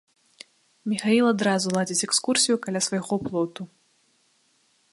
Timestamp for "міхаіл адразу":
0.93-1.73